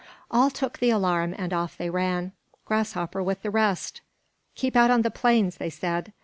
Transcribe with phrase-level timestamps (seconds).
[0.31, 2.31] All took the alarm, and off they ran,
[2.65, 4.01] Grasshopper with the rest.
[4.55, 6.11] "Keep out on the plains," they said.